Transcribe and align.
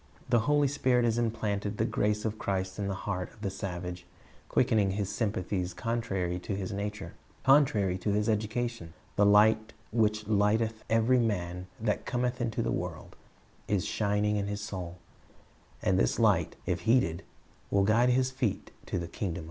The 0.29 0.39
Holy 0.49 0.67
Spirit 0.67 1.05
has 1.05 1.19
implanted 1.19 1.77
the 1.77 1.85
grace 1.85 2.25
of 2.25 2.39
Christ 2.39 2.79
in 2.79 2.87
the 2.87 2.95
heart 3.05 3.31
of 3.33 3.41
the 3.41 3.51
savage, 3.51 4.07
quickening 4.49 4.93
his 4.97 5.11
sympathies 5.13 5.75
contrary 5.75 6.39
to 6.39 6.55
his 6.55 6.71
nature, 6.71 7.13
contrary 7.43 7.99
to 7.99 8.09
his 8.09 8.27
education. 8.27 8.93
The" 9.15 9.25
Light 9.27 9.73
which 9.91 10.25
lighteth 10.27 10.83
every 10.89 11.19
man 11.19 11.67
that 11.79 12.07
cometh 12.07 12.41
into 12.41 12.63
the 12.63 12.71
world,"' 12.71 13.15
is 13.77 13.85
shining 13.85 14.37
in 14.37 14.47
his 14.47 14.61
soul; 14.61 14.97
and 15.83 15.99
this 15.99 16.17
light, 16.17 16.55
if 16.65 16.79
heeded, 16.79 17.21
will 17.69 17.83
guide 17.83 18.09
his 18.09 18.31
feet 18.31 18.71
to 18.87 18.97
the 18.97 19.07
kingdom 19.07 19.29
of 19.29 19.35
God. 19.35 19.39